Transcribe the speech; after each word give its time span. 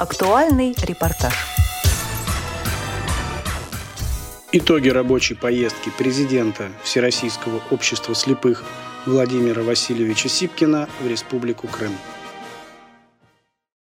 Актуальный 0.00 0.74
репортаж. 0.82 1.34
Итоги 4.50 4.88
рабочей 4.88 5.34
поездки 5.34 5.90
президента 5.98 6.70
Всероссийского 6.82 7.60
общества 7.70 8.14
слепых 8.14 8.64
Владимира 9.04 9.62
Васильевича 9.62 10.30
Сипкина 10.30 10.88
в 11.02 11.06
Республику 11.06 11.68
Крым. 11.68 11.92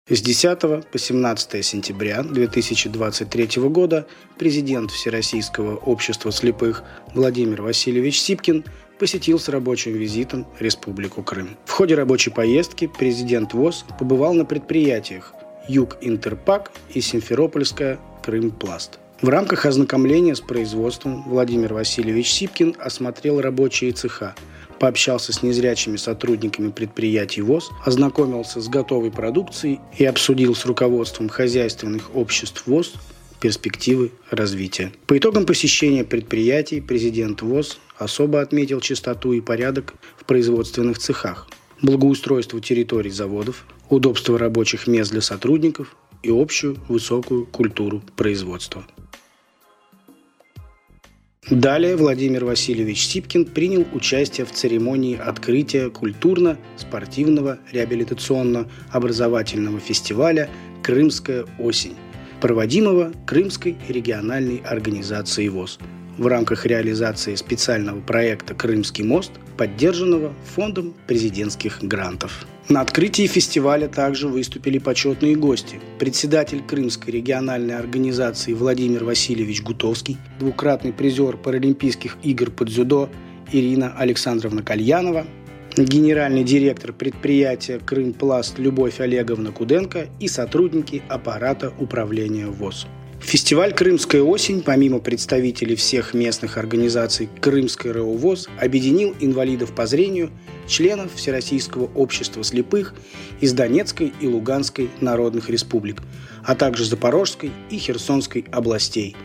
С 0.09 0.19
10 0.19 0.59
по 0.91 0.97
17 0.97 1.65
сентября 1.65 2.21
2023 2.23 3.69
года 3.69 4.05
президент 4.37 4.91
Всероссийского 4.91 5.77
общества 5.77 6.33
слепых 6.33 6.83
Владимир 7.13 7.61
Васильевич 7.61 8.19
Сипкин 8.19 8.65
посетил 8.99 9.39
с 9.39 9.47
рабочим 9.47 9.93
визитом 9.93 10.45
Республику 10.59 11.23
Крым. 11.23 11.55
В 11.63 11.71
ходе 11.71 11.95
рабочей 11.95 12.31
поездки 12.31 12.87
президент 12.87 13.53
ВОЗ 13.53 13.85
побывал 13.97 14.33
на 14.33 14.43
предприятиях 14.43 15.33
Юг 15.69 15.97
Интерпак 16.01 16.71
и 16.95 16.99
Симферопольская 16.99 17.99
Крымпласт. 18.23 18.97
В 19.21 19.29
рамках 19.29 19.67
ознакомления 19.67 20.33
с 20.33 20.41
производством 20.41 21.23
Владимир 21.29 21.75
Васильевич 21.75 22.31
Сипкин 22.31 22.75
осмотрел 22.79 23.39
рабочие 23.39 23.91
цеха, 23.91 24.33
пообщался 24.79 25.31
с 25.31 25.43
незрячими 25.43 25.97
сотрудниками 25.97 26.71
предприятий 26.71 27.43
ВОЗ, 27.43 27.69
ознакомился 27.85 28.61
с 28.61 28.67
готовой 28.67 29.11
продукцией 29.11 29.79
и 29.95 30.05
обсудил 30.05 30.55
с 30.55 30.65
руководством 30.65 31.29
хозяйственных 31.29 32.15
обществ 32.15 32.65
ВОЗ 32.65 32.93
перспективы 33.39 34.11
развития. 34.31 34.91
По 35.05 35.17
итогам 35.19 35.45
посещения 35.45 36.03
предприятий 36.03 36.81
президент 36.81 37.43
ВОЗ 37.43 37.77
особо 37.97 38.41
отметил 38.41 38.81
чистоту 38.81 39.33
и 39.33 39.41
порядок 39.41 39.93
в 40.17 40.25
производственных 40.25 40.97
цехах, 40.97 41.47
благоустройство 41.81 42.61
территорий 42.61 43.09
заводов, 43.09 43.65
удобство 43.89 44.37
рабочих 44.37 44.87
мест 44.87 45.11
для 45.11 45.21
сотрудников 45.21 45.95
и 46.23 46.29
общую 46.29 46.77
высокую 46.87 47.45
культуру 47.45 48.01
производства. 48.15 48.85
Далее 51.49 51.95
Владимир 51.95 52.45
Васильевич 52.45 53.07
Сипкин 53.07 53.45
принял 53.45 53.87
участие 53.93 54.45
в 54.45 54.51
церемонии 54.51 55.17
открытия 55.17 55.89
культурно-спортивного 55.89 57.57
реабилитационно-образовательного 57.71 59.79
фестиваля 59.79 60.47
«Крымская 60.83 61.45
осень», 61.57 61.95
проводимого 62.39 63.11
Крымской 63.25 63.77
региональной 63.87 64.57
организацией 64.57 65.49
ВОЗ 65.49 65.79
в 66.19 66.27
рамках 66.27 66.65
реализации 66.65 67.33
специального 67.35 68.01
проекта 68.01 68.53
«Крымский 68.53 69.03
мост», 69.03 69.31
поддержанного 69.57 70.33
Фондом 70.53 70.93
президентских 71.07 71.79
грантов. 71.81 72.45
На 72.67 72.81
открытии 72.81 73.25
фестиваля 73.25 73.87
также 73.87 74.27
выступили 74.27 74.77
почетные 74.77 75.35
гости. 75.35 75.79
Председатель 75.97 76.61
Крымской 76.61 77.13
региональной 77.13 77.77
организации 77.77 78.53
Владимир 78.53 79.05
Васильевич 79.05 79.63
Гутовский, 79.63 80.17
двукратный 80.39 80.93
призер 80.93 81.37
Паралимпийских 81.37 82.17
игр 82.21 82.51
под 82.51 82.67
дзюдо 82.67 83.09
Ирина 83.51 83.95
Александровна 83.97 84.61
Кальянова, 84.61 85.25
генеральный 85.77 86.43
директор 86.43 86.93
предприятия 86.93 87.79
«Крымпласт» 87.79 88.59
Любовь 88.59 88.99
Олеговна 88.99 89.51
Куденко 89.51 90.07
и 90.19 90.27
сотрудники 90.27 91.01
аппарата 91.07 91.73
управления 91.79 92.47
ВОЗ. 92.47 92.85
Фестиваль 93.21 93.73
«Крымская 93.73 94.23
осень», 94.23 94.63
помимо 94.63 94.99
представителей 94.99 95.75
всех 95.75 96.13
местных 96.13 96.57
организаций 96.57 97.29
Крымской 97.41 97.91
РО 97.91 98.13
ВОЗ, 98.13 98.47
объединил 98.59 99.15
инвалидов 99.19 99.75
по 99.75 99.85
зрению, 99.85 100.31
членов 100.67 101.13
Всероссийского 101.13 101.91
общества 101.95 102.43
слепых 102.43 102.95
из 103.41 103.53
Донецкой 103.53 104.13
и 104.19 104.27
Луганской 104.27 104.89
народных 105.01 105.49
республик, 105.49 106.01
а 106.43 106.55
также 106.55 106.85
Запорожской 106.85 107.51
и 107.69 107.77
Херсонской 107.77 108.45
областей. 108.51 109.15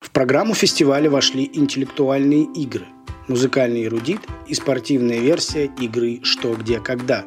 В 0.00 0.10
программу 0.10 0.54
фестиваля 0.54 1.10
вошли 1.10 1.50
интеллектуальные 1.52 2.46
игры, 2.54 2.86
музыкальный 3.28 3.84
эрудит 3.84 4.20
и 4.46 4.54
спортивная 4.54 5.18
версия 5.18 5.70
игры 5.78 6.20
«Что, 6.22 6.54
где, 6.54 6.80
когда», 6.80 7.24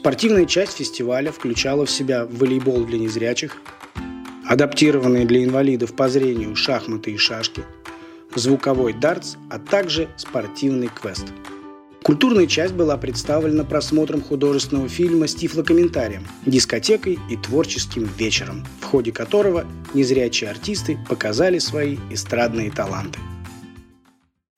Спортивная 0.00 0.46
часть 0.46 0.78
фестиваля 0.78 1.30
включала 1.30 1.84
в 1.84 1.90
себя 1.90 2.24
волейбол 2.24 2.86
для 2.86 2.98
незрячих, 2.98 3.58
адаптированные 4.48 5.26
для 5.26 5.44
инвалидов 5.44 5.94
по 5.94 6.08
зрению 6.08 6.56
шахматы 6.56 7.10
и 7.10 7.18
шашки, 7.18 7.64
звуковой 8.34 8.94
дартс, 8.94 9.36
а 9.50 9.58
также 9.58 10.08
спортивный 10.16 10.88
квест. 10.88 11.26
Культурная 12.02 12.46
часть 12.46 12.72
была 12.72 12.96
представлена 12.96 13.62
просмотром 13.62 14.22
художественного 14.22 14.88
фильма 14.88 15.26
с 15.26 15.34
тифлокомментарием, 15.34 16.26
дискотекой 16.46 17.18
и 17.28 17.36
творческим 17.36 18.08
вечером, 18.16 18.64
в 18.80 18.84
ходе 18.84 19.12
которого 19.12 19.66
незрячие 19.92 20.48
артисты 20.48 20.98
показали 21.10 21.58
свои 21.58 21.98
эстрадные 22.10 22.70
таланты. 22.70 23.18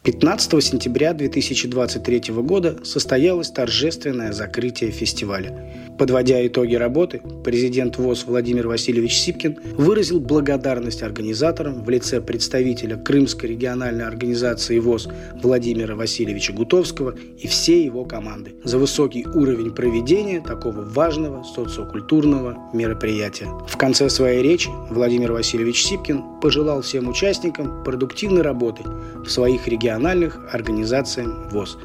15 0.05 0.61
сентября 0.65 1.15
2023 1.15 2.35
года 2.35 2.77
состоялось 2.83 3.51
торжественное 3.51 4.33
закрытие 4.33 4.91
фестиваля. 4.91 5.57
Подводя 5.97 6.45
итоги 6.45 6.75
работы, 6.75 7.23
президент 7.45 7.99
ВОЗ 7.99 8.25
Владимир 8.27 8.67
Васильевич 8.67 9.17
Сипкин 9.21 9.61
выразил 9.77 10.19
благодарность 10.19 11.05
организаторам 11.05 11.85
в 11.85 11.89
лице 11.89 12.21
представителя 12.21 12.97
Крымской 12.97 13.51
региональной 13.51 14.05
организации 14.05 14.81
ВОЗ 14.81 15.09
Владимира 15.41 15.95
Васильевича 15.95 16.53
Гутовского 16.53 17.15
и 17.39 17.47
всей 17.47 17.85
его 17.85 18.05
команды 18.05 18.57
за 18.65 18.79
высокий 18.79 19.25
уровень 19.25 19.73
проведения 19.73 20.41
такого 20.41 20.81
важного 20.81 21.45
социокультурного 21.45 22.59
мероприятия. 22.73 23.47
В 23.69 23.77
конце 23.77 24.11
своей 24.11 24.43
речи 24.43 24.69
Владимир 24.91 25.31
Васильевич 25.31 25.85
Сипкин 25.85 26.41
пожелал 26.41 26.83
всем 26.83 27.09
участникам 27.09 27.85
продуктивной 27.85 28.43
работы 28.43 28.83
в 29.25 29.29
своих 29.29 29.69
региональных 29.93 30.39
организациях 30.53 31.29
ВОЗ. 31.51 31.79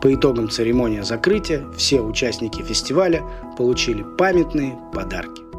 По 0.00 0.12
итогам 0.14 0.48
церемонии 0.48 1.00
закрытия 1.00 1.64
все 1.76 2.00
участники 2.00 2.62
фестиваля 2.62 3.22
получили 3.58 4.04
памятные 4.16 4.78
подарки. 4.94 5.49